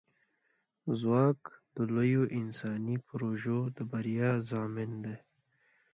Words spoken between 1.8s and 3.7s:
لویو انساني پروژو